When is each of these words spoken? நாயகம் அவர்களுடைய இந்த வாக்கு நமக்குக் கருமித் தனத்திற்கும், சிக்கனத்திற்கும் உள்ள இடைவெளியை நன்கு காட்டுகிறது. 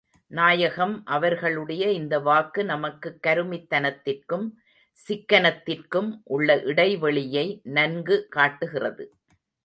நாயகம் 0.27 1.05
அவர்களுடைய 1.05 1.91
இந்த 1.91 2.19
வாக்கு 2.19 2.65
நமக்குக் 2.65 3.17
கருமித் 3.27 3.67
தனத்திற்கும், 3.73 4.51
சிக்கனத்திற்கும் 5.07 6.21
உள்ள 6.23 6.61
இடைவெளியை 6.61 7.61
நன்கு 7.63 8.27
காட்டுகிறது. 8.29 9.13